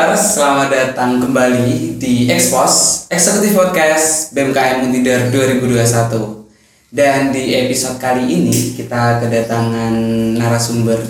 Tidars, 0.00 0.32
selamat 0.32 0.68
datang 0.72 1.20
kembali 1.20 2.00
di 2.00 2.24
Expos 2.24 3.04
Eksekutif 3.12 3.52
Podcast 3.52 4.32
BMKM 4.32 4.88
Untidar 4.88 5.28
2021 5.28 6.40
Dan 6.88 7.28
di 7.36 7.52
episode 7.52 8.00
kali 8.00 8.24
ini 8.24 8.80
kita 8.80 9.20
kedatangan 9.20 9.92
narasumber 10.40 11.04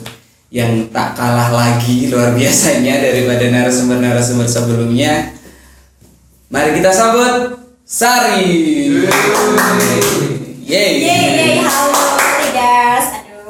yang 0.50 0.90
tak 0.90 1.14
kalah 1.14 1.54
lagi 1.54 2.10
luar 2.10 2.34
biasanya 2.34 2.98
daripada 2.98 3.46
narasumber-narasumber 3.46 4.50
sebelumnya 4.50 5.38
Mari 6.50 6.82
kita 6.82 6.90
sambut 6.90 7.62
Sari 7.86 8.42
Yeay 10.66 10.90
Yeay, 10.98 10.98
yeay, 10.98 11.50
halo. 11.62 12.18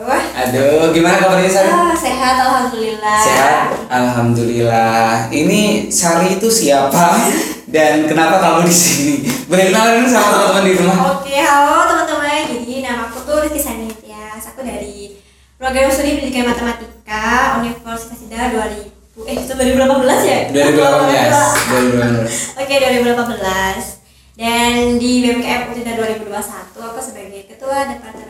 Aduh. 0.04 0.20
Aduh, 0.36 0.92
gimana 0.92 1.16
kabarnya 1.16 1.48
Sari? 1.48 1.72
Sehat 2.20 2.36
alhamdulillah. 2.36 3.20
Sehat, 3.24 3.60
alhamdulillah. 3.88 5.32
Ini 5.32 5.88
Sari 5.88 6.36
itu 6.36 6.52
siapa 6.52 7.16
dan 7.74 8.04
kenapa 8.04 8.36
kamu 8.44 8.68
di 8.68 8.74
sini? 8.76 9.14
Boleh 9.48 9.72
kenalan 9.72 10.04
sama 10.04 10.28
teman-teman 10.28 10.64
di 10.68 10.72
rumah? 10.76 10.96
Oke, 11.16 11.32
halo 11.32 11.88
teman-teman. 11.88 12.44
Jadi 12.44 12.84
nama 12.84 13.08
aku 13.08 13.24
tuh 13.24 13.40
Rizky 13.40 13.64
Sanitias. 13.64 14.52
Aku 14.52 14.60
dari 14.60 15.16
program 15.56 15.88
studi 15.88 16.20
pendidikan 16.20 16.52
matematika 16.52 17.56
Universitas 17.64 18.20
Indah 18.28 18.52
2000. 18.52 19.24
Eh, 19.24 19.34
itu 19.40 19.52
2018 19.56 20.20
ya? 20.20 20.38
2018. 20.52 21.40
2018. 21.72 22.60
Oke, 22.60 22.74
2018. 22.84 23.96
Dan 24.36 25.00
di 25.00 25.24
BMKM 25.24 25.72
Utina 25.72 25.96
2021 25.96 26.36
aku 26.84 27.00
sebagai 27.00 27.48
ketua 27.48 27.88
departemen. 27.88 28.29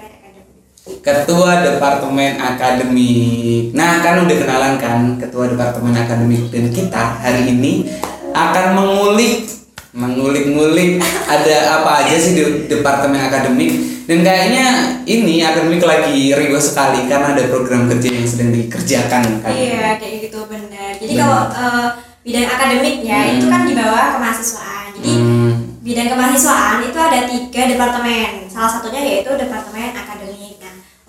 Ketua 1.00 1.64
Departemen 1.64 2.36
Akademik. 2.36 3.72
Nah, 3.72 4.04
kan 4.04 4.20
udah 4.20 4.36
kenalan 4.36 4.74
kan 4.76 5.16
Ketua 5.16 5.48
Departemen 5.48 5.96
Akademik 5.96 6.52
dan 6.52 6.68
kita 6.68 7.16
hari 7.18 7.48
ini 7.48 7.88
akan 8.36 8.76
mengulik 8.76 9.48
mengulik-ngulik 9.90 11.02
ada 11.26 11.82
apa 11.82 12.06
aja 12.06 12.14
sih 12.14 12.38
di 12.38 12.42
Departemen 12.70 13.18
Akademik 13.18 13.74
dan 14.06 14.22
kayaknya 14.22 14.66
ini 15.02 15.42
akademik 15.42 15.82
lagi 15.82 16.30
riuh 16.30 16.62
sekali 16.62 17.10
karena 17.10 17.34
ada 17.34 17.46
program 17.50 17.90
kerja 17.90 18.10
yang 18.10 18.26
sedang 18.26 18.54
dikerjakan 18.54 19.42
kan. 19.42 19.50
Iya, 19.50 19.98
kayak 19.98 20.30
gitu 20.30 20.46
benar. 20.46 20.94
Jadi 20.94 21.14
Benar. 21.14 21.26
kalau 21.26 21.42
eh, 21.50 21.86
bidang 22.22 22.46
akademiknya 22.46 23.18
Hmm. 23.18 23.34
itu 23.38 23.46
kan 23.50 23.62
di 23.66 23.74
bawah 23.74 24.06
kemahasiswaan. 24.14 24.86
Jadi 24.94 25.10
Hmm. 25.10 25.50
bidang 25.82 26.08
kemahasiswaan 26.12 26.78
itu 26.86 26.98
ada 26.98 27.18
tiga 27.26 27.62
departemen. 27.66 28.30
Salah 28.46 28.70
satunya 28.70 29.00
yaitu 29.02 29.30
departemen 29.34 29.90
akademik. 29.90 30.59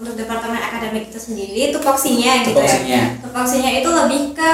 Untuk 0.02 0.18
departemen 0.18 0.58
akademik 0.58 1.08
itu 1.08 1.20
sendiri 1.22 1.70
tupoksinya 1.70 2.42
gitu 2.42 2.58
Tupoksinya. 2.58 2.90
ya. 2.90 3.04
Tupoksinya 3.22 3.70
itu 3.72 3.90
lebih 3.92 4.22
ke 4.34 4.54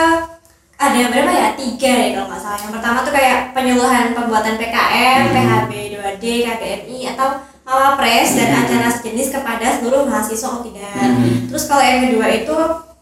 ada 0.78 1.00
berapa 1.08 1.32
ya? 1.32 1.48
Tiga 1.56 1.88
ya 1.90 2.08
kalau 2.14 2.28
nggak 2.28 2.42
salah. 2.44 2.60
Yang 2.60 2.74
pertama 2.76 2.98
tuh 3.02 3.14
kayak 3.16 3.38
penyuluhan 3.56 4.06
pembuatan 4.12 4.56
PKM, 4.56 5.22
Hmm. 5.24 5.34
PHB 5.34 5.72
2D, 5.90 6.24
KBMI 6.44 7.00
atau 7.16 7.28
Mawapres 7.64 8.30
dan 8.36 8.48
Hmm. 8.50 8.62
acara 8.62 8.88
sejenis 8.92 9.28
kepada 9.32 9.66
seluruh 9.74 10.04
mahasiswa 10.04 10.50
Untidar. 10.54 11.00
Hmm. 11.00 11.48
Terus 11.48 11.64
kalau 11.66 11.82
yang 11.82 12.00
kedua 12.06 12.28
itu 12.30 12.56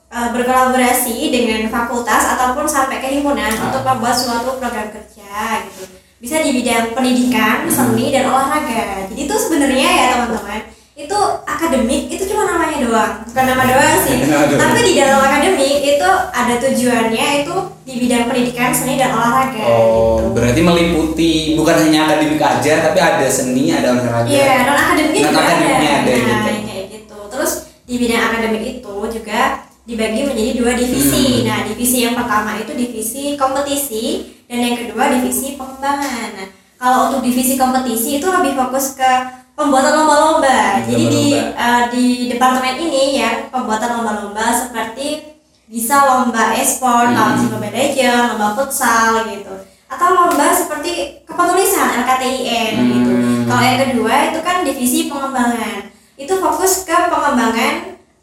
uh, 0.08 0.30
berkolaborasi 0.32 1.18
dengan 1.28 1.66
fakultas 1.68 2.24
ataupun 2.32 2.64
sampai 2.66 2.98
ke 2.98 3.10
himpunan 3.12 3.50
Ah. 3.52 3.64
untuk 3.66 3.82
membuat 3.84 4.16
suatu 4.16 4.56
program 4.56 4.88
kerja 4.88 5.34
gitu. 5.66 5.84
Bisa 6.16 6.40
di 6.40 6.54
bidang 6.54 6.94
pendidikan, 6.94 7.66
seni 7.68 8.10
dan 8.10 8.26
olahraga. 8.26 9.06
Jadi 9.06 9.20
itu 9.20 9.36
sebenarnya 9.36 9.90
ya 9.92 10.06
teman-teman, 10.16 10.62
itu 10.96 11.20
akademik 11.44 12.08
itu 12.08 12.24
cuma 12.32 12.48
namanya 12.48 12.88
doang, 12.88 13.14
bukan 13.28 13.44
nama 13.52 13.64
doang 13.68 14.00
sih. 14.00 14.16
Tapi 14.64 14.80
di 14.80 14.94
dalam 14.96 15.20
akademik 15.20 15.84
itu 15.84 16.10
ada 16.32 16.56
tujuannya 16.56 17.28
itu 17.44 17.56
di 17.84 17.94
bidang 18.00 18.32
pendidikan, 18.32 18.72
seni 18.72 18.96
dan 18.96 19.12
olahraga. 19.12 19.60
Oh, 19.60 20.24
gitu. 20.24 20.40
berarti 20.40 20.62
meliputi 20.64 21.34
bukan 21.60 21.76
hanya 21.84 22.08
akademik 22.08 22.40
aja, 22.40 22.74
tapi 22.88 23.00
ada 23.04 23.28
seni, 23.28 23.76
ada 23.76 23.92
olahraga. 23.92 24.32
Iya, 24.32 24.54
non 24.64 24.78
akademiknya 24.80 25.22
juga 25.28 25.42
ada. 25.44 25.52
Ada 25.52 25.76
Nah, 25.76 26.00
gitu. 26.00 26.64
kayak 26.64 26.86
gitu. 26.88 27.18
Terus 27.28 27.52
di 27.84 27.96
bidang 28.00 28.24
akademik 28.32 28.64
itu 28.80 28.96
juga 29.20 29.40
dibagi 29.84 30.20
menjadi 30.26 30.52
dua 30.64 30.72
divisi. 30.80 31.26
Hmm. 31.44 31.46
Nah, 31.46 31.60
divisi 31.68 31.98
yang 32.08 32.16
pertama 32.16 32.56
itu 32.56 32.72
divisi 32.72 33.24
kompetisi 33.36 34.06
dan 34.48 34.64
yang 34.64 34.76
kedua 34.80 35.12
divisi 35.12 35.60
pengembangan. 35.60 36.30
Nah, 36.40 36.48
kalau 36.80 37.12
untuk 37.12 37.22
divisi 37.28 37.60
kompetisi 37.60 38.24
itu 38.24 38.28
lebih 38.32 38.56
fokus 38.56 38.96
ke 38.96 39.44
pembuatan 39.56 39.94
lomba-lomba. 39.96 40.84
Jadi 40.84 41.04
di 41.08 41.26
eh, 41.40 41.84
di 41.90 42.06
departemen 42.30 42.76
ini 42.78 43.18
ya 43.18 43.48
pembuatan 43.50 44.00
lomba-lomba 44.00 44.52
seperti 44.52 45.34
bisa 45.66 46.06
lomba 46.06 46.54
e-sport, 46.54 47.16
Hmm. 47.16 47.50
Mobile 47.50 47.74
Legends, 47.74 48.36
lomba 48.36 48.54
futsal 48.54 49.26
gitu. 49.26 49.56
Atau 49.90 50.08
lomba 50.14 50.52
seperti 50.52 51.24
kepenulisan 51.26 52.06
LKTIN 52.06 52.74
gitu. 52.84 53.12
Hmm. 53.12 53.44
Kalau 53.50 53.64
yang 53.64 53.80
kedua 53.90 54.14
itu 54.30 54.40
kan 54.44 54.62
divisi 54.62 55.00
pengembangan. 55.08 55.90
Itu 56.16 56.38
fokus 56.38 56.86
ke 56.86 56.96
pengembangan 57.10 57.74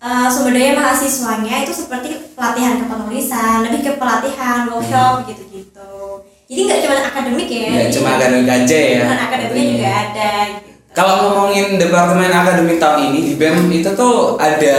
eh, 0.02 0.26
sumber 0.28 0.52
daya 0.52 0.76
mahasiswanya 0.76 1.64
itu 1.64 1.72
seperti 1.72 2.34
pelatihan 2.36 2.76
kepenulisan, 2.78 3.62
lebih 3.64 3.80
ke 3.82 3.92
pelatihan, 3.96 4.68
workshop 4.68 5.24
gitu-gitu. 5.26 6.26
Jadi 6.46 6.60
nggak 6.68 6.80
cuma 6.84 6.94
akademik 7.00 7.48
ya. 7.48 7.68
Nggak 7.72 7.90
cuma 7.96 8.08
akademik 8.20 8.48
aja 8.50 8.78
ya. 8.78 9.02
non 9.08 9.20
akademiknya 9.24 9.64
juga 9.72 9.90
ada. 10.04 10.32
gitu. 10.52 10.71
Kalau 10.92 11.14
ngomongin 11.24 11.80
departemen 11.80 12.28
akademik 12.28 12.76
tahun 12.76 13.08
ini 13.08 13.20
di 13.24 13.34
BEM 13.40 13.64
itu 13.72 13.96
tuh 13.96 14.36
ada 14.36 14.76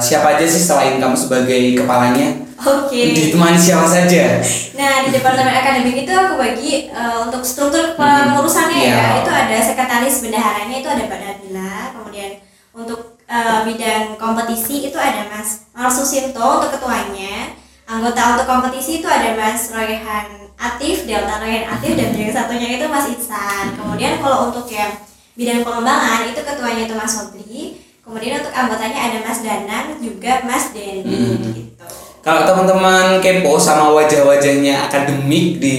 siapa 0.00 0.40
aja 0.40 0.46
sih 0.48 0.56
selain 0.56 0.96
kamu 0.96 1.12
sebagai 1.12 1.84
kepalanya? 1.84 2.40
Oke. 2.56 3.12
Ditemani 3.12 3.60
siapa 3.60 3.84
saja? 3.84 4.40
Nah 4.72 5.04
di 5.04 5.12
departemen 5.12 5.52
akademik 5.52 6.00
itu 6.00 6.12
aku 6.16 6.40
bagi 6.40 6.88
eh, 6.88 7.16
untuk 7.20 7.44
struktur 7.44 7.92
pengurusannya 7.92 8.88
Iya. 8.88 8.96
ya 8.96 9.08
itu 9.20 9.28
ada 9.30 9.56
sekretaris 9.60 10.24
bendaharanya 10.24 10.76
itu 10.80 10.88
ada 10.88 11.02
Mbak 11.04 11.20
Nabila, 11.20 11.74
kemudian 11.92 12.30
untuk 12.72 13.20
eh, 13.28 13.58
bidang 13.68 14.16
kompetisi 14.16 14.88
itu 14.88 14.96
ada 14.96 15.28
Mas 15.28 15.68
Marsusinto 15.76 16.40
untuk 16.40 16.72
ketuanya, 16.72 17.52
anggota 17.84 18.40
untuk 18.40 18.48
kompetisi 18.48 19.04
itu 19.04 19.08
ada 19.12 19.36
Mas 19.36 19.68
Royhan 19.68 20.48
Atif, 20.56 21.04
Delta 21.04 21.36
Royhan 21.36 21.68
Atif 21.68 21.92
dan 22.00 22.16
yang 22.16 22.32
satunya 22.32 22.80
itu 22.80 22.88
Mas 22.88 23.12
Ihsan. 23.12 23.76
Kemudian 23.76 24.24
kalau 24.24 24.48
untuk 24.48 24.64
yang 24.72 24.88
bidang 25.34 25.60
pengembangan 25.60 26.26
itu 26.26 26.40
ketuanya 26.40 26.82
itu 26.84 26.94
Mas 26.94 27.10
Sobri, 27.10 27.62
kemudian 28.00 28.38
untuk 28.38 28.50
anggotanya 28.50 29.00
ada 29.04 29.18
Mas 29.20 29.40
Danan 29.40 29.84
juga 29.98 30.42
Mas 30.42 30.70
Dendi 30.70 31.02
Hmm. 31.04 31.42
gitu. 31.50 31.86
Kalau 32.20 32.40
teman-teman 32.42 33.20
kepo 33.20 33.60
sama 33.60 33.92
wajah-wajahnya 33.92 34.88
akademik 34.88 35.60
di 35.60 35.76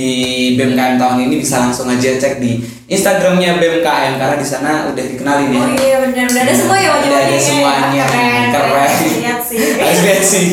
BMKM 0.54 0.96
tahun 0.96 1.26
ini 1.26 1.42
bisa 1.42 1.58
langsung 1.60 1.90
aja 1.90 2.06
cek 2.14 2.38
di 2.38 2.62
Instagramnya 2.86 3.58
BMKM 3.58 4.14
karena 4.16 4.38
di 4.38 4.46
sana 4.46 4.86
udah 4.86 5.04
dikenalin 5.04 5.50
ya. 5.50 5.58
Oh 5.58 5.70
iya 5.74 5.98
benar 6.00 6.26
benar 6.30 6.44
ada 6.44 6.54
semua 6.54 6.78
ya 6.78 6.90
wajah 6.94 7.08
Udah 7.08 7.20
ada 7.24 7.38
semuanya. 7.42 8.04
keren 8.06 8.44
Keren. 8.52 8.92
lihat 9.18 9.42
sih 9.42 9.60
Harus 9.74 10.00
lihat 10.06 10.22
sih. 10.24 10.48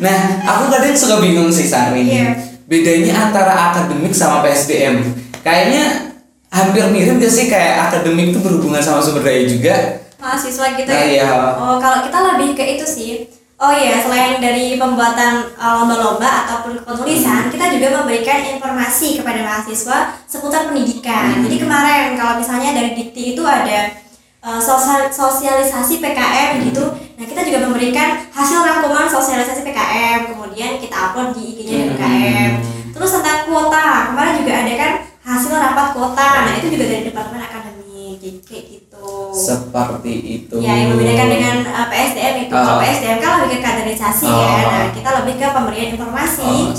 Nah, 0.00 0.18
aku 0.40 0.72
kadang 0.72 0.96
suka 0.96 1.20
bingung 1.20 1.52
sih 1.52 1.68
Sari. 1.68 2.00
Iya. 2.00 2.32
Bedanya 2.64 3.28
antara 3.28 3.52
akademik 3.68 4.16
sama 4.16 4.40
PSDM. 4.40 5.04
Kayaknya 5.44 6.09
hampir 6.50 6.82
mirip 6.86 7.16
gak 7.16 7.30
sih? 7.30 7.46
Kayak 7.46 7.88
akademik 7.88 8.30
itu 8.30 8.38
berhubungan 8.38 8.78
sama 8.78 8.98
sumber 8.98 9.22
daya 9.22 9.42
juga. 9.44 9.74
mahasiswa 10.16 10.76
gitu 10.76 10.84
Nah, 10.84 11.00
ya? 11.00 11.06
iya. 11.08 11.32
oh 11.56 11.80
kalau 11.80 12.04
kita 12.04 12.18
lebih 12.20 12.52
ke 12.52 12.64
itu 12.70 12.84
sih. 12.84 13.12
Oh 13.56 13.68
iya 13.70 14.00
selain 14.00 14.36
dari 14.36 14.76
pembuatan 14.76 15.48
uh, 15.54 15.80
lomba-lomba 15.80 16.44
ataupun 16.44 16.80
penulisan 16.80 17.48
kita 17.48 17.68
juga 17.70 17.92
memberikan 17.94 18.40
informasi 18.46 19.16
kepada 19.16 19.40
mahasiswa 19.40 19.98
seputar 20.24 20.64
pendidikan. 20.66 21.34
Hmm. 21.34 21.44
jadi 21.44 21.56
kemarin 21.58 22.04
kalau 22.14 22.36
misalnya 22.36 22.72
dari 22.74 22.92
dikti 22.94 23.32
itu 23.32 23.40
ada 23.40 23.96
uh, 24.40 24.56
sosial- 24.56 25.08
sosialisasi 25.08 26.00
PKM 26.00 26.64
gitu. 26.64 26.84
Nah 27.16 27.24
kita 27.24 27.40
juga 27.42 27.58
memberikan 27.62 28.20
hasil 28.30 28.60
rangkuman 28.60 29.04
sosialisasi 29.06 29.60
PKM 29.62 30.20
kemudian 30.26 30.76
kita 30.76 30.96
upload 31.02 31.32
di 31.32 31.42
IG-nya 31.54 31.76
Hmm. 31.78 31.88
BMKM 31.96 32.50
terus 32.90 33.10
tentang 33.10 33.44
kuota 33.44 33.84
kemarin 34.08 34.34
juga 34.36 34.52
ada 34.58 34.72
kan 34.74 34.92
hasil 35.30 35.52
rapat 35.52 35.86
kuota 35.92 36.28
nah 36.42 36.52
itu 36.54 36.66
juga 36.70 36.84
dari 36.86 37.02
departemen 37.06 37.40
akademik 37.40 38.18
kayak 38.42 38.64
gitu 38.68 39.06
Seperti 39.30 40.12
itu. 40.42 40.54
ya 40.58 40.74
yang 40.74 40.92
membedakan 40.92 41.28
dengan 41.30 41.56
uh, 41.64 41.86
PSDM 41.86 42.34
itu 42.42 42.52
kalau 42.52 42.76
Oh. 42.76 42.80
PSDM 42.80 43.18
kan 43.18 43.30
lebih 43.38 43.50
ke 43.52 43.62
kaderisasi 43.62 44.26
ya 44.26 44.34
Oh. 44.36 44.68
nah 44.68 44.86
kita 44.90 45.10
lebih 45.22 45.34
ke 45.36 45.46
pemberian 45.48 45.88
informasi 45.90 46.42
Oh, 46.42 46.74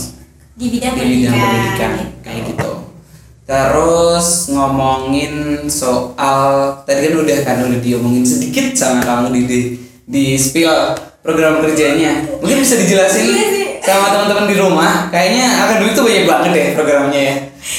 di 0.52 0.66
bidang 0.70 0.94
di 0.94 1.02
bidang 1.02 1.32
pendidikan, 1.32 1.40
pendidikan 1.42 1.92
gitu. 1.96 2.16
kayak 2.22 2.42
gitu. 2.46 2.72
Terus 3.44 4.28
ngomongin 4.50 5.34
soal 5.66 6.46
tadi 6.82 7.00
kan 7.04 7.16
udah 7.18 7.38
kan 7.42 7.58
udah 7.62 7.80
diomongin 7.80 8.24
sedikit 8.24 8.72
sama 8.72 9.02
kamu 9.02 9.34
di 9.34 9.42
di, 9.44 9.60
di 10.06 10.24
spill 10.36 10.72
program 11.20 11.60
kerjanya. 11.60 12.28
Mungkin 12.38 12.58
bisa 12.60 12.76
dijelasin 12.78 13.26
Iya. 13.26 13.61
Sama 13.82 14.08
teman-teman 14.10 14.46
di 14.46 14.56
rumah. 14.56 14.94
Kayaknya 15.08 15.46
akademik 15.60 15.94
tuh 15.94 16.04
banyak 16.04 16.26
banget 16.26 16.50
deh 16.52 16.68
programnya 16.74 17.22
ya. 17.22 17.36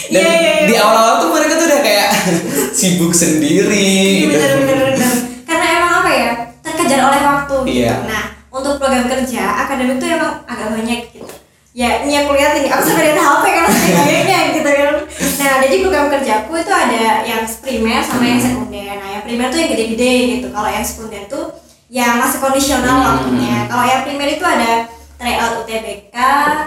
Dan 0.09 0.23
Iya, 0.23 0.31
iya, 0.33 0.53
iya. 0.55 0.67
di 0.67 0.75
awal-awal 0.77 1.15
tuh 1.19 1.31
mereka 1.33 1.55
tuh 1.57 1.67
udah 1.67 1.81
kayak 1.81 2.09
sibuk 2.79 3.13
sendiri 3.13 3.75
Iya, 3.75 4.23
gitu. 4.25 4.35
bener 4.35 4.55
bener 4.59 4.79
bener 4.93 5.11
karena 5.43 5.67
emang 5.75 5.93
apa 5.99 6.11
ya 6.11 6.31
terkejar 6.61 7.01
oleh 7.03 7.21
waktu 7.21 7.55
gitu 7.61 7.79
Iya. 7.83 7.95
nah 8.05 8.23
untuk 8.49 8.79
program 8.79 9.07
kerja 9.07 9.43
akademik 9.59 9.99
tuh 9.99 10.09
emang 10.09 10.33
agak 10.45 10.69
banyak 10.71 11.01
gitu 11.09 11.27
ya 11.73 12.05
ini 12.05 12.15
aku 12.17 12.31
lihat 12.33 12.53
ini 12.55 12.69
aku 12.69 12.83
sampai 12.85 13.05
lihat 13.09 13.19
HP 13.19 13.45
kan 13.49 13.67
kayaknya 13.99 14.39
gitu 14.53 14.71
kan 14.71 14.95
nah 15.37 15.53
jadi 15.61 15.75
program 15.81 16.07
kerjaku 16.09 16.53
itu 16.55 16.73
ada 16.73 17.03
yang 17.25 17.43
primer 17.59 18.01
sama 18.01 18.25
yang 18.25 18.41
sekunder 18.41 18.93
nah 18.93 19.09
yang 19.11 19.23
primer 19.25 19.47
tuh 19.49 19.59
yang 19.59 19.71
gede-gede 19.73 20.13
gitu 20.31 20.47
kalau 20.49 20.69
yang 20.69 20.85
sekunder 20.85 21.23
tuh 21.27 21.45
yang 21.89 22.17
masih 22.17 22.39
kondisional 22.39 22.97
Hmm. 22.97 23.09
waktunya 23.11 23.67
kalau 23.67 23.85
yang 23.85 24.03
primer 24.07 24.29
itu 24.31 24.45
ada 24.47 24.87
tryout 25.23 25.63
UTBK 25.63 26.17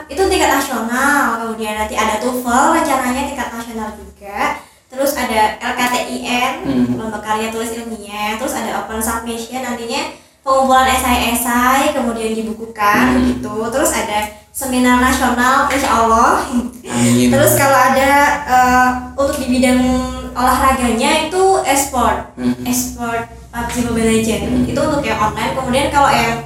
itu 0.08 0.22
tingkat 0.26 0.50
nasional 0.50 1.36
kemudian 1.38 1.76
nanti 1.76 1.92
ada 1.94 2.16
TOEFL 2.18 2.72
rencananya 2.74 3.28
tingkat 3.28 3.52
nasional 3.52 3.92
juga 3.94 4.64
terus 4.88 5.12
ada 5.14 5.60
LKTIN 5.60 6.64
Hmm. 6.64 6.96
lomba 6.96 7.20
karya 7.20 7.52
tulis 7.52 7.76
ilmiah 7.76 8.40
terus 8.40 8.56
ada 8.56 8.80
open 8.80 9.04
submission 9.04 9.60
nantinya 9.60 10.16
pengumpulan 10.40 10.88
esai-esai 10.88 11.92
kemudian 11.92 12.32
dibukukan 12.32 13.12
Hmm. 13.12 13.28
gitu 13.28 13.56
terus 13.70 13.92
ada 13.92 14.24
seminar 14.56 15.04
nasional 15.04 15.68
insya 15.68 15.92
Allah 15.92 16.48
Amin. 16.88 17.28
terus 17.28 17.60
kalau 17.60 17.76
ada 17.76 18.12
eh, 18.48 18.90
untuk 19.14 19.36
di 19.36 19.52
bidang 19.52 19.84
olahraganya 20.32 21.28
itu 21.28 21.44
esport 21.66 22.32
Hmm. 22.40 22.56
esport 22.64 23.28
PUBG 23.52 23.76
Mobile 23.84 24.10
Legend 24.10 24.42
Hmm. 24.46 24.64
itu 24.66 24.80
untuk 24.80 25.04
yang 25.04 25.20
online 25.22 25.52
kemudian 25.54 25.88
kalau 25.90 26.08
yang 26.08 26.40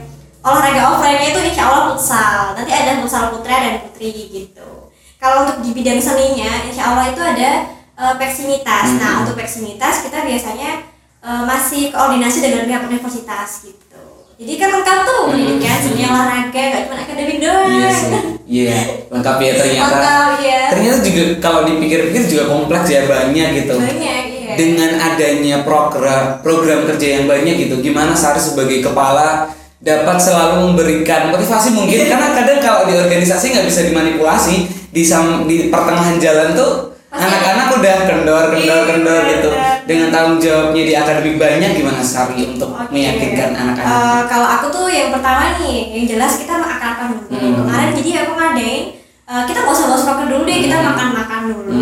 olahraga 0.50 0.81
offline 0.90 1.22
itu 1.24 1.40
insya 1.44 1.63
Allah 1.63 1.84
futsal 1.90 2.54
nanti 2.54 2.72
ada 2.72 3.00
futsal 3.00 3.31
putra 3.31 3.56
dan 3.57 3.75
putri 3.81 4.10
gitu 4.28 4.90
kalau 5.16 5.44
untuk 5.44 5.62
di 5.62 5.72
bidang 5.72 6.00
seninya 6.00 6.63
insya 6.63 6.84
Allah 6.88 7.06
itu 7.07 7.19
ada 7.19 7.51
eh, 7.96 8.13
peksimitas 8.16 8.86
Hmm. 8.88 9.00
nah 9.00 9.13
untuk 9.22 9.36
peksimitas 9.36 10.01
kita 10.01 10.22
biasanya 10.22 10.72
eh, 11.19 11.44
masih 11.44 11.90
koordinasi 11.90 12.40
dengan 12.40 12.63
pihak 12.63 12.84
universitas 12.86 13.50
gitu 13.63 14.04
jadi 14.36 14.54
kan 14.56 14.69
lengkap 14.74 15.00
tuh 15.04 15.19
Hmm. 15.22 15.31
pendidikan 15.36 15.78
seni 15.78 16.04
olahraga 16.04 16.48
gak 16.66 16.81
cuma 16.86 16.95
akademik 16.98 17.38
doang 17.38 17.68
Iya 17.69 17.90
sih. 17.92 18.12
Iya, 18.50 18.78
lengkap 19.10 19.36
ya 19.38 19.52
ternyata. 19.60 19.84
lengkap 19.94 20.34
ya 20.42 20.62
Ternyata 20.69 20.98
juga 21.04 21.24
kalau 21.38 21.62
dipikir-pikir 21.63 22.24
juga 22.25 22.44
kompleks 22.48 22.88
ya 22.88 23.02
banyak 23.06 23.48
gitu. 23.60 23.75
banyak 23.75 24.22
iya 24.31 24.54
Dengan 24.56 24.92
adanya 24.98 25.56
program 25.62 26.40
program 26.40 26.88
kerja 26.88 27.07
yang 27.13 27.25
banyak 27.25 27.56
gitu, 27.60 27.78
gimana 27.80 28.12
Sari 28.12 28.40
sebagai 28.40 28.81
kepala 28.81 29.52
dapat 29.80 30.18
selalu 30.18 30.56
memberikan 30.68 31.31
motivasi 31.31 31.72
mungkin 31.72 32.06
karena 32.06 32.28
kadang 32.34 32.60
kalau 32.60 32.81
di 32.84 32.94
organisasi 32.94 33.46
nggak 33.50 33.66
bisa 33.66 33.88
dimanipulasi 33.88 34.56
di 34.90 35.02
sam- 35.02 35.48
di 35.48 35.68
pertengahan 35.68 36.20
jalan 36.20 36.52
tuh 36.52 36.92
anak-anak 37.10 37.74
udah 37.74 37.98
kendor 38.06 38.44
kendor 38.52 38.60
Iya, 38.60 38.78
kendor 38.86 39.22
gitu 39.26 39.50
dengan 39.88 40.08
tanggung 40.12 40.38
jawabnya 40.38 40.84
di 40.84 40.94
akademik 40.94 41.36
banyak 41.38 41.72
gimana 41.74 42.04
Sari 42.04 42.44
untuk 42.50 42.70
Oke. 42.70 42.92
meyakinkan 42.92 43.50
anak-anak 43.52 43.88
Eh, 43.90 44.22
kalau 44.28 44.48
aku 44.48 44.66
tuh 44.70 44.86
yang 44.86 45.10
pertama 45.10 45.58
nih, 45.58 45.90
yang 45.90 46.06
jelas 46.06 46.38
kita 46.38 46.54
mengakalkan 46.54 47.18
dulu. 47.18 47.26
Hmm. 47.34 47.54
Kemarin 47.58 47.90
jadi 47.98 48.10
aku 48.22 48.31
ngadain, 48.36 48.84
eh, 49.26 49.44
kita 49.48 49.58
nggak 49.60 49.74
usah 49.74 49.88
rocker 49.90 50.28
dulu 50.28 50.44
deh, 50.46 50.58
kita 50.62 50.76
Hmm. 50.78 50.86
makan-makan 50.94 51.42
dulu. 51.50 51.74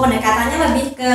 Pendekatannya 0.00 0.56
lebih 0.70 0.86
ke 0.94 1.12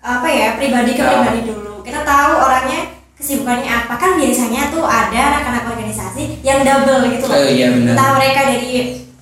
apa 0.00 0.26
ya, 0.26 0.48
pribadi 0.56 0.90
ke 0.94 1.02
pribadi 1.02 1.40
dulu. 1.44 1.84
Kita 1.84 2.00
tahu 2.02 2.32
orangnya 2.40 2.80
kesibukannya 3.22 3.70
apa 3.70 3.94
kan 3.94 4.18
biasanya 4.18 4.74
tuh 4.74 4.82
ada 4.82 5.20
anak-anak 5.30 5.64
organisasi 5.70 6.42
yang 6.42 6.66
double 6.66 7.06
gitu 7.14 7.24
loh. 7.30 7.38
Oh, 7.38 7.46
iya, 7.46 7.70
benar. 7.70 7.94
Entah 7.94 8.10
mereka 8.18 8.40
dari 8.50 8.72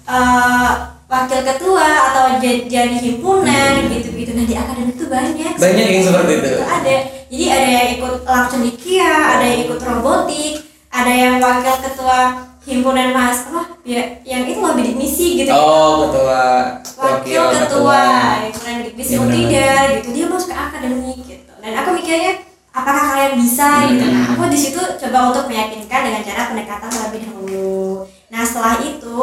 eh, 0.09 0.71
wakil 1.05 1.41
ketua 1.45 1.89
atau 2.09 2.25
jadi, 2.41 2.97
himpunan 2.97 3.93
gitu-gitu. 3.93 4.33
Nah 4.33 4.45
di 4.49 4.57
akademik 4.57 4.97
tuh 4.97 5.13
banyak. 5.13 5.53
Hmm. 5.53 5.61
Banyak 5.61 5.87
yang 5.93 6.05
seperti 6.09 6.33
itu. 6.41 6.53
Ada. 6.65 6.97
Jadi 7.31 7.45
ada 7.47 7.69
yang 7.69 7.89
ikut 8.01 8.15
langsung 8.25 8.61
di 8.65 8.73
Kia, 8.75 9.39
ada 9.39 9.45
yang 9.45 9.61
ikut 9.69 9.79
robotik, 9.85 10.55
ada 10.89 11.13
yang 11.13 11.35
wakil 11.39 11.77
ketua 11.85 12.51
himpunan 12.61 13.17
mas 13.17 13.49
apa 13.49 13.73
ya 13.89 14.21
yang 14.21 14.45
itu 14.45 14.61
loh 14.61 14.77
bidik 14.77 14.93
misi 14.93 15.41
gitu 15.41 15.49
Oh, 15.49 16.13
ketua 16.13 16.77
wakil 17.01 17.43
ketua 17.57 18.03
himpunan 18.45 18.75
bidik 18.85 18.95
misi 19.01 19.13
benar. 19.17 19.25
Untider 19.25 19.85
gitu 19.97 20.09
dia 20.13 20.25
masuk 20.29 20.49
ke 20.53 20.57
akademik 20.61 21.19
gitu 21.25 21.53
dan 21.65 21.73
aku 21.81 21.89
mikirnya 21.97 22.33
apakah 22.71 23.05
kalian 23.09 23.35
bisa 23.37 23.69
gitu 23.89 24.05
Hmm. 24.05 24.15
nah 24.15 24.25
aku 24.33 24.43
di 24.47 24.59
situ 24.59 24.79
coba 24.79 25.19
untuk 25.29 25.45
meyakinkan 25.47 26.01
dengan 26.03 26.23
cara 26.23 26.43
pendekatan 26.49 26.89
terlebih 26.89 27.21
dahulu 27.25 28.07
nah 28.27 28.43
setelah 28.43 28.79
itu 28.79 29.19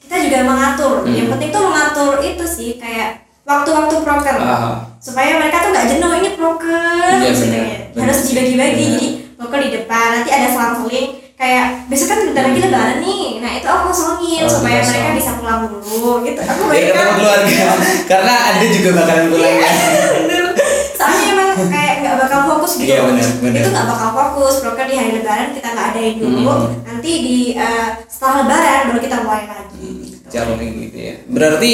kita 0.00 0.16
juga 0.20 0.38
mengatur 0.44 0.94
Hmm. 1.00 1.14
yang 1.14 1.28
penting 1.30 1.50
tuh 1.50 1.62
mengatur 1.64 2.12
itu 2.20 2.44
sih 2.44 2.70
kayak 2.76 3.10
waktu-waktu 3.42 3.94
proker 3.98 4.36
Ah. 4.36 4.84
supaya 4.98 5.38
mereka 5.38 5.62
tuh 5.62 5.70
nggak 5.70 5.88
jenuh 5.88 6.12
ini 6.14 6.30
proker 6.34 7.08
Iya, 7.16 7.30
gitu 7.30 7.46
ya. 7.48 7.76
harus 7.98 8.18
dibagi-bagi 8.24 8.84
jadi 8.84 9.06
proker 9.34 9.60
di 9.60 9.70
depan 9.74 10.06
nanti 10.12 10.30
ada 10.30 10.48
selang-seling 10.48 11.08
kayak 11.32 11.86
besok 11.86 12.06
kan 12.08 12.18
bentar 12.24 12.44
lagi 12.44 12.60
lebaran 12.60 12.98
nih 12.98 13.38
nah 13.38 13.50
itu 13.52 13.64
aku 13.64 13.82
kosongin 13.88 14.42
Oh, 14.42 14.50
supaya 14.50 14.82
mereka 14.82 15.10
bisa 15.14 15.32
pulang 15.34 15.64
dulu 15.64 16.26
gitu 16.26 16.40
aku 16.40 16.62
bayangkan 16.66 17.14
keluarga 17.14 17.62
karena 18.10 18.34
ada 18.50 18.64
juga 18.66 18.88
bakalan 18.92 19.26
pulang 19.28 19.54
ya. 19.56 19.70
Bener. 20.18 20.44
soalnya 20.92 21.26
emang 21.30 21.48
kayak 21.64 21.87
bakal 22.28 22.40
fokus 22.50 22.72
gitu 22.76 22.86
Iya, 22.86 23.00
benar, 23.02 23.28
benar. 23.40 23.58
itu 23.58 23.68
nggak 23.70 23.86
bakal 23.88 24.08
fokus 24.12 24.54
proker 24.60 24.84
di 24.84 24.94
hari 24.94 25.10
lebaran 25.14 25.48
kita 25.50 25.68
nggak 25.68 25.86
adain 25.90 26.14
dulu 26.16 26.44
Hmm. 26.44 26.70
nanti 26.84 27.10
di 27.18 27.36
eh, 27.54 27.88
setelah 28.04 28.34
lebaran 28.42 28.80
baru 28.86 29.00
kita 29.00 29.16
mulai 29.18 29.44
lagi 29.44 29.88
gitu. 30.04 30.16
Cara 30.28 30.52
gitu 30.54 30.98
ya. 30.98 31.14
Berarti 31.26 31.72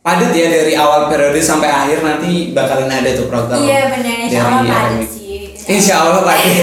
padat 0.00 0.30
ya 0.32 0.46
dari 0.48 0.72
awal 0.74 1.00
periode 1.06 1.40
sampai 1.40 1.68
akhir 1.68 1.98
nanti 2.00 2.30
bakalan 2.50 2.88
ada 2.88 3.10
tuh 3.12 3.26
program. 3.26 3.58
iya 3.58 3.90
benar 3.90 4.16
insya 4.22 4.40
Allah 4.40 4.62
padat 4.64 5.08
sih 5.08 5.36
Insya 5.76 5.94
Allah 5.98 6.22
padat. 6.24 6.56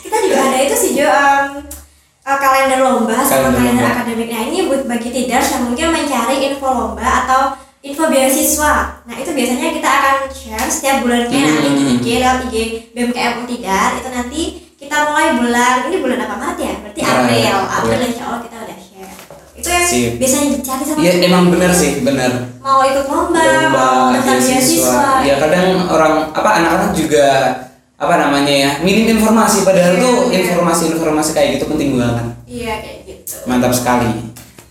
kita 0.00 0.16
juga 0.22 0.38
ada 0.42 0.58
itu 0.58 0.74
sih 0.74 0.90
Jo 0.94 1.04
em, 1.04 1.48
eh, 2.22 2.38
kalender 2.38 2.78
lomba 2.80 3.20
sama 3.20 3.28
Kalender 3.46 3.60
kalender 3.60 3.82
lomba. 3.82 3.94
akademik 3.94 4.28
nah 4.30 4.42
ini 4.42 4.58
buat 4.64 4.82
bagi 4.84 5.10
tidars 5.10 5.48
yang 5.50 5.62
mungkin 5.64 5.86
mencari 5.90 6.36
info 6.46 6.64
lomba 6.66 7.04
atau 7.22 7.42
info 7.80 8.04
beasiswa 8.06 8.74
nah 9.02 9.14
itu 9.14 9.30
biasanya 9.30 9.68
kita 9.72 9.88
akan 9.90 10.16
share 10.28 10.68
setiap 10.68 10.96
bulannya 11.00 11.38
nanti 11.38 11.68
di 11.68 11.82
Hmm. 11.82 11.94
IG 11.96 12.06
lewat 12.18 12.38
IG 12.44 12.56
BMKM 12.92 13.34
Tidar 13.44 13.90
itu 13.94 14.08
nanti 14.08 14.42
kita 14.76 14.96
mulai 15.06 15.28
bulan 15.34 15.74
ini 15.86 15.96
bulan 15.98 16.18
apa 16.20 16.34
Maret 16.36 16.58
ya 16.58 16.72
berarti 16.78 17.00
April 17.00 17.40
April. 17.42 17.66
April 17.66 18.00
insya 18.04 18.24
Allah 18.24 18.40
kita 18.42 18.56
udah 18.58 18.78
share 18.78 19.14
itu 19.54 19.66
yang 19.66 19.86
Sip. 19.86 20.10
biasanya 20.16 20.48
dicari 20.52 20.82
sama 20.84 20.98
Iya 20.98 21.12
emang 21.22 21.44
benar 21.48 21.72
sih 21.72 21.90
benar. 22.00 22.30
mau 22.58 22.82
ikut 22.82 23.06
lomba, 23.06 23.40
mau 23.70 24.12
Lomba 24.12 24.20
daftar 24.20 24.36
beasiswa 24.38 25.00
Ya 25.22 25.34
kadang 25.38 25.66
orang 25.86 26.14
apa 26.30 26.50
anak-anak 26.56 26.90
juga 26.92 27.26
apa 27.96 28.14
namanya 28.18 28.52
ya 28.52 28.70
minim 28.80 29.08
informasi 29.10 29.64
padahal 29.64 29.96
Iya, 29.96 30.02
tuh 30.02 30.16
iya. 30.28 30.36
informasi-informasi 30.44 31.30
kayak 31.32 31.48
gitu 31.56 31.64
penting 31.66 31.96
banget. 31.96 32.26
iya 32.44 32.72
kayak 32.78 32.98
gitu 33.06 33.34
Mantap 33.46 33.72
sekali. 33.72 34.25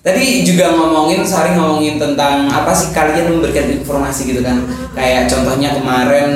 Tadi 0.06 0.46
juga 0.46 0.70
ngomongin, 0.70 1.26
Sari 1.26 1.58
ngomongin 1.58 1.98
tentang 1.98 2.46
apa 2.46 2.70
sih 2.70 2.94
kalian 2.94 3.26
memberikan 3.34 3.66
informasi 3.74 4.30
gitu 4.30 4.46
kan. 4.46 4.62
Kayak 4.94 5.26
contohnya 5.26 5.74
kemarin 5.74 6.30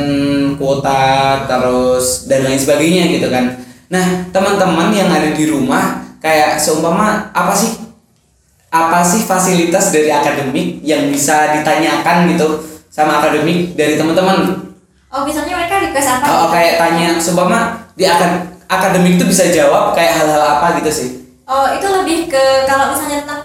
kuota 0.58 1.46
terus 1.46 2.26
dan 2.26 2.50
lain 2.50 2.58
sebagainya 2.58 3.14
gitu 3.14 3.30
kan. 3.30 3.62
Nah, 3.94 4.26
teman-teman 4.34 4.90
yang 4.90 5.14
ada 5.14 5.38
di 5.38 5.46
rumah 5.46 6.02
kayak 6.18 6.58
seumpama 6.58 7.30
apa 7.30 7.54
sih 7.54 7.78
apa 8.70 9.02
sih 9.02 9.26
fasilitas 9.26 9.90
dari 9.90 10.10
akademik 10.10 10.82
yang 10.82 11.10
bisa 11.10 11.58
ditanyakan 11.58 12.30
gitu 12.30 12.62
sama 12.90 13.18
akademik 13.18 13.74
dari 13.74 13.98
teman-teman 13.98 14.62
oh 15.10 15.26
misalnya 15.26 15.58
mereka 15.58 15.82
request 15.82 16.22
apa 16.22 16.26
Oh, 16.28 16.38
gitu? 16.46 16.54
kayak 16.54 16.74
tanya 16.78 17.08
seumpama 17.18 17.60
di 17.98 18.06
akad 18.06 18.46
akademik 18.70 19.18
itu 19.18 19.26
bisa 19.26 19.50
jawab 19.50 19.98
kayak 19.98 20.22
hal-hal 20.22 20.44
apa 20.60 20.78
gitu 20.82 20.92
sih 20.94 21.10
Oh 21.50 21.66
itu 21.66 21.82
lebih 21.82 22.30
ke 22.30 22.70
kalau 22.70 22.94
misalnya 22.94 23.26
tentang 23.26 23.42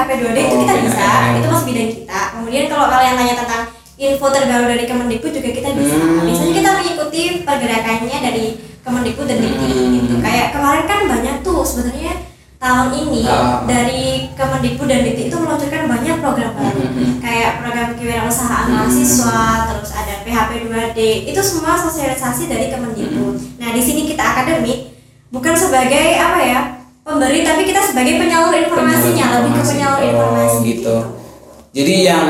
PHP 0.00 0.10
2D 0.16 0.38
itu 0.40 0.48
Oh, 0.50 0.60
kita 0.62 0.74
bisa 0.80 1.04
PKM. 1.04 1.36
itu 1.36 1.46
masih 1.46 1.66
bidang 1.66 1.88
kita 1.92 2.20
kemudian 2.32 2.64
kalau 2.66 2.86
kalian 2.88 3.14
tanya 3.14 3.34
tentang 3.36 3.62
info 3.94 4.26
terbaru 4.26 4.64
dari 4.66 4.84
Kemendikbud 4.86 5.28
juga 5.30 5.50
kita 5.50 5.68
bisa 5.70 5.94
Hmm. 5.94 6.24
biasanya 6.24 6.52
kita 6.54 6.70
mengikuti 6.72 7.20
pergerakannya 7.44 8.18
dari 8.22 8.44
Kemendikbud 8.80 9.26
dan 9.26 9.38
Dikti 9.38 9.68
Hmm. 9.68 9.92
gitu 9.94 10.14
kayak 10.18 10.46
kemarin 10.50 10.84
kan 10.86 11.00
banyak 11.06 11.36
tuh 11.40 11.60
sebenarnya 11.60 12.12
tahun 12.56 12.88
ini 12.94 13.20
Ah. 13.26 13.60
dari 13.64 14.04
Kemendikbud 14.32 14.86
dan 14.86 15.00
Dikti 15.02 15.22
itu 15.22 15.36
meluncurkan 15.36 15.84
banyak 15.86 16.16
program 16.16 16.52
baru 16.54 16.80
Hmm. 16.82 17.20
kayak 17.20 17.60
program 17.60 17.88
kewirausahaan 17.94 18.66
Hmm. 18.66 18.76
mahasiswa 18.80 19.40
terus 19.68 19.90
ada 19.92 20.14
PHP 20.22 20.50
2D 20.64 20.98
itu 21.28 21.40
semua 21.42 21.76
sosialisasi 21.76 22.48
dari 22.48 22.72
Kemendikbud 22.72 23.36
Hmm. 23.36 23.60
nah 23.60 23.68
di 23.68 23.80
sini 23.80 24.08
kita 24.08 24.24
akademik 24.24 24.96
bukan 25.28 25.52
sebagai 25.54 26.16
apa 26.16 26.40
ya 26.40 26.60
pemberi 27.10 27.40
tapi 27.42 27.62
kita 27.64 27.80
sebagai 27.82 28.14
penyalur 28.16 28.54
informasinya 28.54 29.26
lebih 29.36 29.50
ke 29.50 29.58
informasi. 29.58 29.70
penyalur 29.72 29.98
Oh, 29.98 30.08
informasi 30.08 30.56
gitu. 30.64 30.96
jadi 31.70 31.94
yang 32.04 32.26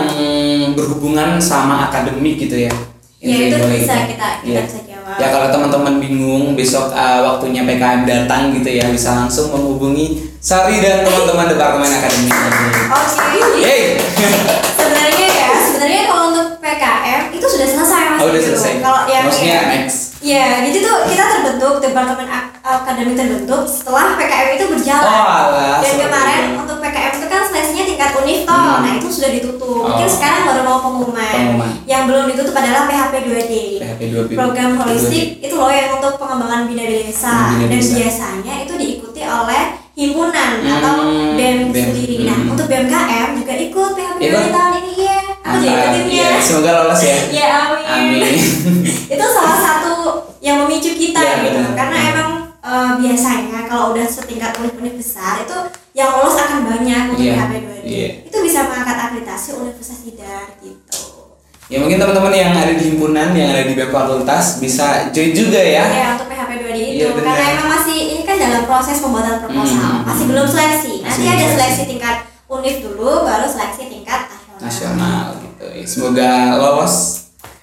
berhubungan 0.72 1.36
sama 1.38 1.86
akademik 1.86 2.36
gitu 2.38 2.56
ya 2.58 2.72
ya 3.18 3.36
itu 3.38 3.56
bisa 3.68 3.94
gitu. 4.00 4.16
kita 4.16 4.28
kita 4.40 4.48
Iya. 4.48 4.60
bisa 4.64 4.80
jawab 4.82 5.16
ya 5.16 5.26
kalau 5.28 5.48
teman-teman 5.50 5.94
bingung 5.98 6.44
besok 6.54 6.88
uh, 6.90 7.20
waktunya 7.22 7.62
PKM 7.62 8.02
datang 8.02 8.52
gitu 8.52 8.70
ya 8.70 8.88
bisa 8.88 9.12
langsung 9.14 9.50
menghubungi 9.50 10.16
Sari 10.40 10.80
dan 10.80 11.04
teman-teman 11.04 11.52
departemen 11.52 11.90
akademik 11.90 12.32
oke 12.32 13.60
Yeay. 13.60 14.00
sebenarnya 14.80 15.28
ya 15.28 15.50
sebenarnya 15.60 16.02
kalau 16.06 16.24
untuk 16.32 16.46
PKM 16.58 17.20
itu 17.30 17.46
sudah 17.46 17.68
selesai 17.68 18.02
mas 18.08 18.18
oh 18.18 18.26
udah 18.26 18.40
Ijo. 18.40 18.48
selesai 18.48 18.72
kalau 18.80 19.00
yang 19.06 19.24
maksudnya 19.28 19.58
next 19.68 19.99
Ya, 20.20 20.60
jadi 20.60 20.78
tuh 20.78 21.08
kita 21.08 21.24
terbentuk 21.26 21.80
departemen 21.80 22.28
ak- 22.28 22.60
akademik 22.60 23.16
terbentuk 23.16 23.64
setelah 23.64 24.14
PKM 24.14 24.48
itu 24.52 24.66
berjalan. 24.68 25.08
Oh, 25.08 25.24
alah, 25.24 25.80
Dan 25.80 25.94
kemarin 25.98 26.40
itu. 26.44 26.60
untuk 26.60 26.76
PKM 26.78 27.12
itu 27.14 27.26
kan 27.26 27.40
seleksinya 27.42 27.84
tingkat 27.88 28.10
univ 28.14 28.40
itu 29.00 29.08
sudah 29.10 29.30
ditutup. 29.32 29.80
Mungkin 29.82 30.04
Oh. 30.04 30.12
sekarang 30.12 30.42
baru 30.44 30.60
mau 30.62 30.78
pengumuman. 30.78 31.24
Pengumuman. 31.26 31.70
Yang 31.84 32.02
belum 32.04 32.24
ditutup 32.28 32.54
adalah 32.54 32.82
PHP 32.84 33.14
2D. 33.22 33.52
PHP 33.80 34.00
2D. 34.06 34.30
Program 34.34 34.70
holistik 34.76 35.26
itu 35.40 35.54
loh 35.56 35.72
yang 35.72 35.96
untuk 35.96 36.12
pengembangan 36.14 36.68
bina 36.68 36.84
desa 36.84 37.34
Bina 37.50 37.66
dan 37.66 37.80
biasanya 37.80 38.54
itu 38.60 38.72
diikuti 38.76 39.22
oleh 39.22 39.62
himpunan 39.92 40.50
Hmm, 40.60 40.74
atau 40.76 40.94
BEM 41.34 41.72
BEM. 41.72 41.80
sendiri. 41.82 42.16
Nah, 42.22 42.36
Hmm. 42.38 42.52
untuk 42.52 42.66
BMKM 42.66 43.28
juga 43.34 43.52
ikut 43.54 43.90
PHP 43.90 44.20
2D 44.20 44.28
Ikut? 44.30 44.52
tahun 44.52 44.74
ini 44.78 44.92
ya. 45.02 45.18
Aku 45.40 45.56
juga 45.56 45.72
Mantap. 45.72 45.88
ikutinnya. 45.90 46.24
Iya, 46.28 46.38
semoga 46.38 46.70
lolos 46.78 47.00
ya. 47.02 47.16
Ya 47.32 47.48
amin. 47.66 47.84
Amin. 47.90 48.34
itu 49.16 49.24
salah 49.26 49.58
satu 49.58 49.92
yang 50.38 50.56
memicu 50.58 50.92
kita 50.94 51.18
Iya, 51.18 51.34
gitu 51.42 51.58
benar. 51.58 51.74
karena 51.74 51.96
emang 52.06 52.28
eh, 52.60 52.92
biasanya 52.98 53.59
kalau 53.70 53.94
udah 53.94 54.02
setingkat 54.04 54.50
univ-univ 54.58 54.98
besar 54.98 55.38
itu 55.40 55.54
yang 55.92 56.10
lolos 56.12 56.34
akan 56.34 56.66
banyak 56.66 57.02
untuk 57.08 57.22
Iya, 57.22 57.34
PHP 57.36 57.52
2D 57.56 57.78
iya. 57.84 58.08
itu 58.26 58.36
bisa 58.42 58.66
mengangkat 58.66 58.96
akreditasi 59.00 59.48
universitas 59.54 60.02
tidak 60.02 60.58
gitu 60.58 60.98
Ya 61.70 61.78
mungkin 61.78 62.02
teman-teman 62.02 62.34
yang 62.34 62.50
ada 62.50 62.74
di 62.74 62.82
himpunan, 62.84 63.30
yang 63.30 63.54
ada 63.54 63.62
di 63.62 63.78
BEM 63.78 63.94
Fakultas 63.94 64.58
bisa 64.58 65.06
join 65.08 65.30
juga 65.30 65.54
ya. 65.56 65.86
ya 65.86 66.06
untuk 66.12 66.26
PHP 66.26 66.50
2D 66.58 66.74
itu 66.74 66.98
Iya, 66.98 67.08
benar. 67.14 67.30
karena 67.30 67.46
emang 67.54 67.68
masih 67.72 67.98
ini 68.10 68.22
kan 68.24 68.36
dalam 68.36 68.62
proses 68.66 68.98
pembuatan 68.98 69.38
proposal 69.38 69.78
Hmm. 69.80 70.02
masih 70.02 70.24
belum 70.26 70.46
seleksi 70.46 70.92
nanti 71.00 71.22
Masih 71.22 71.26
ada 71.30 71.46
seleksi 71.54 71.82
tingkat 71.86 72.16
univ 72.48 72.76
dulu 72.82 73.22
baru 73.22 73.46
seleksi 73.46 73.86
tingkat 73.86 74.20
nasional, 74.26 74.58
Nasional 74.58 75.24
gitu. 75.38 75.66
Semoga 75.86 76.30
lolos 76.56 76.94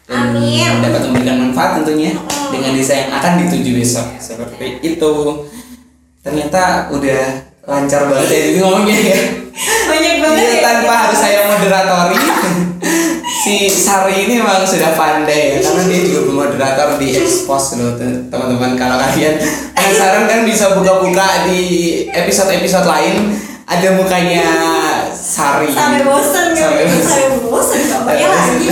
dan 0.08 0.32
Amin. 0.32 0.72
dapat 0.80 1.02
memberikan 1.04 1.38
manfaat 1.42 1.70
tentunya 1.78 2.16
Mm. 2.16 2.48
dengan 2.50 2.72
desa 2.74 2.94
yang 2.96 3.12
akan 3.12 3.32
dituju 3.44 3.72
besok. 3.76 4.08
Seperti 4.18 4.80
itu. 4.82 5.12
Ternyata 6.28 6.64
udah 6.92 7.24
lancar 7.64 8.02
banget 8.06 8.28
ya 8.28 8.40
jadi 8.46 8.60
ngomongnya 8.60 8.98
ya. 9.02 9.20
banyak 9.88 10.16
banget 10.20 10.44
Iya, 10.44 10.54
ya. 10.54 10.62
tanpa 10.62 10.94
harus 11.02 11.18
saya 11.18 11.40
moderatori. 11.48 12.18
si 13.38 13.68
Sari 13.68 14.28
ini 14.28 14.40
memang 14.40 14.62
sudah 14.62 14.92
pandai 14.94 15.56
ya 15.56 15.64
karena 15.64 15.84
dia 15.88 16.00
juga 16.04 16.20
moderator 16.36 17.00
di 17.00 17.16
expose 17.16 17.76
loh 17.76 17.96
te- 17.96 18.28
teman-teman. 18.28 18.76
Kalau 18.76 19.00
kalian 19.00 19.40
penasaran 19.72 20.28
kan 20.28 20.44
bisa 20.44 20.76
buka-buka 20.76 21.48
di 21.48 21.62
episode-episode 22.10 22.84
lain. 22.84 23.16
Ada 23.64 23.96
mukanya 23.96 24.48
Sari. 25.12 25.72
Sampai 25.72 26.04
bosen 26.04 26.46
kan? 26.52 26.72
Sampai 26.88 27.40
bosen. 27.42 27.82
sampai 27.84 28.16
lagi. 28.20 28.68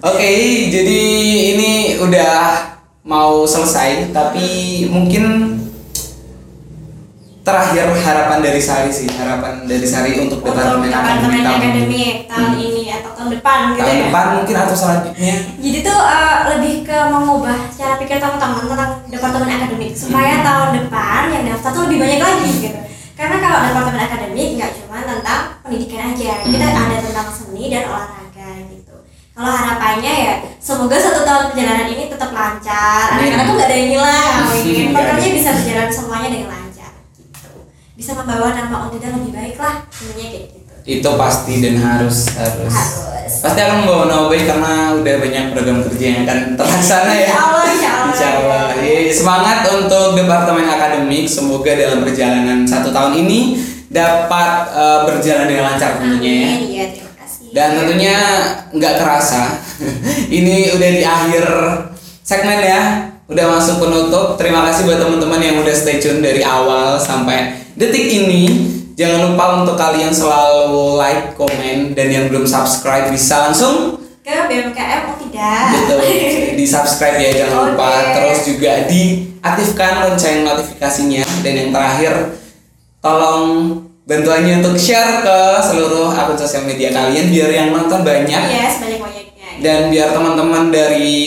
Oke, 0.00 0.32
jadi 0.68 1.00
ini 1.52 1.72
udah 1.96 2.60
mau 3.04 3.44
selesai, 3.44 4.12
tapi 4.12 4.48
mungkin 4.88 5.56
terakhir 7.44 7.92
harapan 7.94 8.38
dari 8.40 8.56
Sari 8.58 8.88
sih, 8.88 9.04
harapan 9.10 9.62
dari 9.62 9.84
Sari 9.84 10.16
untuk 10.18 10.40
departemen 10.40 10.88
departemen 10.88 11.44
tahun- 11.44 11.60
akademik 11.60 12.16
tahun 12.24 12.50
Hmm. 12.50 12.64
ini 12.64 12.82
atau 12.90 13.10
tahun 13.12 13.30
depan 13.30 13.58
gitu 13.68 13.78
tahun 13.78 13.92
ya 13.92 14.04
depan 14.08 14.24
mungkin 14.34 14.54
atau 14.58 14.74
selanjutnya. 14.74 15.34
Jadi 15.58 15.78
tuh 15.80 15.98
eh, 16.00 16.36
lebih 16.50 16.74
ke 16.82 16.98
mengubah 17.06 17.58
cara 17.70 17.94
pikir 17.94 18.16
teman-teman 18.16 18.64
tentang 18.66 18.90
departemen 19.06 19.50
akademik 19.50 19.92
supaya 19.94 20.34
Hmm. 20.34 20.44
tahun 20.44 20.68
depan 20.78 21.22
yang 21.30 21.42
daftar 21.46 21.70
tuh 21.70 21.82
lebih 21.84 21.98
banyak 22.00 22.18
lagi 22.18 22.50
gitu. 22.62 22.78
Karena 23.14 23.36
kalau 23.38 23.58
departemen 23.62 24.00
akademik 24.02 24.48
nggak 24.56 24.70
cuma 24.74 24.98
tentang 25.00 25.40
pendidikan 25.60 26.00
aja, 26.10 26.32
kita 26.42 26.66
Hmm. 26.66 26.80
ada 26.82 26.96
tentang 26.98 27.28
seni 27.28 27.64
dan 27.68 27.82
olahraga 27.86 28.48
gitu. 28.66 28.94
Kalau 29.30 29.52
harapannya 29.52 30.12
ya 30.24 30.34
semoga 30.58 30.96
satu 30.96 31.20
tahun 31.22 31.44
perjalanan 31.50 31.88
ini 31.88 32.08
tetap 32.08 32.30
lancar, 32.30 33.04
anak-anak 33.12 33.44
tuh 33.44 33.54
nggak 33.54 33.68
ada 33.68 33.76
yang 33.76 33.90
hilang, 33.92 34.32
amin. 34.40 34.64
Nggak 34.64 34.94
Programnya 34.94 35.28
ada. 35.28 35.36
bisa 35.36 35.50
berjalan 35.52 35.88
semuanya 35.90 36.28
dengan 36.30 36.48
lancar. 36.48 36.63
Bisa 37.94 38.10
membawa 38.18 38.50
nama 38.50 38.90
Undida 38.90 39.14
lebih 39.14 39.30
baik 39.30 39.54
lah, 39.54 39.86
sebenarnya 39.86 40.26
kayak 40.34 40.46
gitu. 40.50 40.72
Itu 40.84 41.10
pasti 41.14 41.62
dan 41.62 41.78
harus 41.78 42.26
harus. 42.34 42.74
Harus. 42.74 43.34
Pasti 43.38 43.58
akan 43.62 43.86
membawa 43.86 44.04
nama 44.10 44.24
baik 44.26 44.44
karena 44.50 44.72
udah 44.98 45.14
banyak 45.22 45.44
program 45.54 45.78
kerja 45.86 46.04
yang 46.10 46.20
akan 46.26 46.38
terlaksana 46.58 47.12
ya. 47.14 47.28
Insya 47.30 47.38
Allah, 47.38 47.64
insya 47.70 47.90
Allah. 47.94 48.10
Insya 48.10 48.28
Allah. 48.34 48.64
Iya, 48.82 48.98
Semangat 49.14 49.58
untuk 49.70 50.06
Departemen 50.18 50.66
Akademik. 50.66 51.24
Semoga 51.30 51.72
dalam 51.78 52.02
perjalanan 52.02 52.58
satu 52.66 52.90
tahun 52.90 53.14
ini 53.14 53.62
dapat 53.94 54.50
eh, 54.74 54.98
berjalan 55.06 55.46
dengan 55.46 55.64
lancar 55.70 56.02
tentunya 56.02 56.34
ya. 56.34 56.48
Amin, 56.50 56.62
iya 56.66 56.84
terima 56.90 57.12
kasih. 57.14 57.46
Dan 57.54 57.68
tentunya 57.78 58.16
nggak 58.74 58.94
kerasa. 58.98 59.42
Ini 60.42 60.74
udah 60.74 60.90
di 60.90 61.02
akhir 61.06 61.44
segmen 62.26 62.58
ya. 62.58 62.82
Udah 63.24 63.56
masuk 63.56 63.80
penutup. 63.80 64.36
Terima 64.36 64.68
kasih 64.68 64.84
buat 64.84 65.00
teman-teman 65.00 65.40
yang 65.40 65.56
udah 65.64 65.72
stay 65.72 65.96
tune 65.96 66.20
dari 66.20 66.44
awal 66.44 67.00
sampai 67.00 67.56
detik 67.72 68.04
ini. 68.04 68.72
Jangan 68.94 69.32
lupa 69.32 69.44
untuk 69.64 69.74
kalian 69.74 70.14
selalu 70.14 71.00
like, 71.00 71.34
komen, 71.34 71.98
dan 71.98 72.06
yang 72.12 72.30
belum 72.30 72.46
subscribe 72.46 73.10
bisa 73.10 73.50
langsung 73.50 73.98
ke 74.24 74.32
BMKM 74.48 75.00
oh 75.04 75.16
tidak 75.20 75.66
Betul. 75.84 76.00
di 76.60 76.64
subscribe 76.64 77.16
ya 77.18 77.30
jangan 77.44 77.72
lupa. 77.72 77.88
Oke. 77.90 78.12
Terus 78.12 78.40
juga 78.44 78.72
diaktifkan 78.88 79.92
lonceng 80.04 80.38
notifikasinya 80.44 81.24
dan 81.42 81.52
yang 81.58 81.70
terakhir 81.74 82.12
tolong 83.04 83.44
bantuannya 84.04 84.60
untuk 84.60 84.76
share 84.76 85.24
ke 85.24 85.38
seluruh 85.64 86.12
akun 86.12 86.36
sosial 86.36 86.68
media 86.68 86.92
kalian 86.92 87.32
biar 87.32 87.50
yang 87.52 87.68
nonton 87.72 88.04
banyak 88.04 88.36
iya 88.52 88.68
sebanyak 88.68 89.00
banyaknya 89.00 89.48
dan 89.64 89.88
biar 89.88 90.12
teman-teman 90.12 90.68
dari 90.68 91.24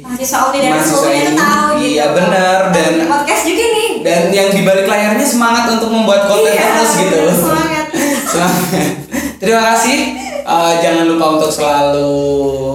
mahasiswa 0.00 0.38
Uni 0.46 0.58
dan 0.58 0.70
Mahasiswa 0.72 0.96
semuanya 0.96 1.22
itu 1.22 1.32
tahu 1.34 1.68
gitu 1.72 1.88
iya, 1.88 2.06
benar, 2.10 2.58
dan- 2.70 2.98
podcast 3.04 3.42
juga 3.44 3.64
nih 3.66 3.88
dan 4.00 4.20
yang 4.30 4.48
di 4.48 4.60
balik 4.62 4.86
layarnya 4.86 5.24
semangat 5.24 5.64
untuk 5.70 5.88
membuat 5.88 6.26
konten 6.26 6.50
Iya, 6.50 6.66
terus 6.74 6.92
gitu. 6.96 7.16
semangat 7.32 7.86
Semangat. 8.32 8.92
Terima 9.36 9.62
kasih. 9.68 9.98
Eh, 10.42 10.72
jangan 10.80 11.04
lupa 11.06 11.26
untuk 11.36 11.50
selalu 11.50 12.10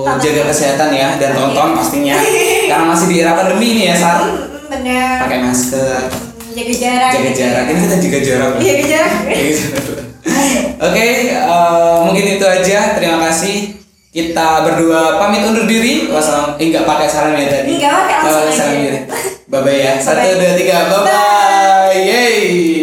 Tonton. 0.02 0.22
jaga 0.22 0.42
kesehatan 0.48 0.90
ya 0.92 1.10
dan 1.16 1.34
tonton 1.34 1.70
pastinya 1.74 2.16
karena 2.70 2.86
masih 2.86 3.06
di 3.08 3.16
era 3.20 3.34
pandemi 3.34 3.68
ini 3.74 3.84
ya 3.88 3.96
Sar. 3.96 4.24
Hmm, 4.24 4.70
bener 4.70 5.18
Pakai 5.20 5.40
masker, 5.42 6.00
Hmm, 6.08 6.54
jaga 6.54 6.74
jarak 6.74 7.10
jaga 7.12 7.32
jarak. 7.34 7.64
Ini 7.66 7.80
kita 7.82 7.98
jaga 8.00 8.20
jarak. 8.22 8.52
jaga 8.58 8.84
jarak 8.86 9.14
jarak. 9.26 10.06
Oke, 10.88 11.08
eh, 11.34 11.98
mungkin 12.04 12.26
itu 12.32 12.46
aja. 12.46 12.80
Terima 12.94 13.18
kasih. 13.26 13.56
Kita 14.08 14.64
berdua 14.64 15.20
pamit 15.20 15.44
undur 15.44 15.68
diri. 15.68 16.08
Wassalam. 16.10 16.56
Eh, 16.58 16.72
enggak 16.72 16.88
pakai 16.88 17.08
salam 17.12 17.36
ya 17.36 17.48
tadi. 17.52 17.76
Enggak 17.78 17.92
pakai, 17.92 18.16
aja. 18.24 18.52
salam 18.56 18.76
diri. 18.80 19.00
Bye 19.48 19.60
bye 19.64 19.76
ya. 19.80 19.92
Satu, 20.00 20.36
dua, 20.40 20.52
tiga. 20.56 20.78
Bye 20.90 21.02
bye. 21.06 21.96
Yeay. 21.96 22.76